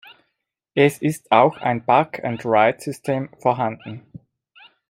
[0.73, 4.01] Es ist auch ein Park-and-ride-System vorhanden.